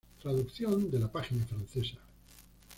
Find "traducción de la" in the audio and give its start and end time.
0.19-1.11